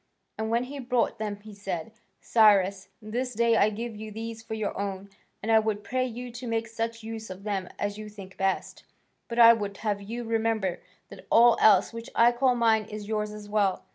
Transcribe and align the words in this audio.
And 0.39 0.49
when 0.49 0.63
he 0.63 0.79
brought 0.79 1.19
them 1.19 1.39
he 1.41 1.53
said, 1.53 1.91
"Cyrus, 2.19 2.89
this 3.03 3.35
day 3.35 3.55
I 3.55 3.69
give 3.69 3.95
you 3.95 4.09
these 4.09 4.41
for 4.41 4.55
your 4.55 4.75
own, 4.75 5.11
and 5.43 5.51
I 5.51 5.59
would 5.59 5.83
pray 5.83 6.07
you 6.07 6.31
to 6.31 6.47
make 6.47 6.67
such 6.67 7.03
use 7.03 7.29
of 7.29 7.43
them 7.43 7.69
as 7.77 7.99
you 7.99 8.09
think 8.09 8.35
best, 8.35 8.83
but 9.27 9.37
I 9.37 9.53
would 9.53 9.77
have 9.85 10.01
you 10.01 10.23
remember 10.23 10.79
that 11.09 11.27
all 11.29 11.55
else 11.61 11.93
which 11.93 12.09
I 12.15 12.31
call 12.31 12.55
mine 12.55 12.85
is 12.85 13.07
yours 13.07 13.29
as 13.31 13.47
well. 13.47 13.85